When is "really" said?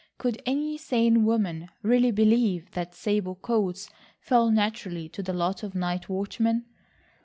1.83-2.09